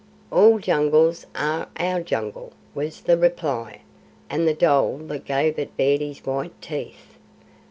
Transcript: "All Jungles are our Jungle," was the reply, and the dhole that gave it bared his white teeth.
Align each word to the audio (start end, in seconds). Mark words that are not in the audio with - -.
"All 0.31 0.57
Jungles 0.57 1.27
are 1.35 1.69
our 1.77 2.01
Jungle," 2.01 2.53
was 2.73 3.01
the 3.01 3.19
reply, 3.19 3.81
and 4.31 4.47
the 4.47 4.55
dhole 4.55 4.97
that 4.97 5.25
gave 5.25 5.59
it 5.59 5.77
bared 5.77 6.01
his 6.01 6.25
white 6.25 6.59
teeth. 6.59 7.19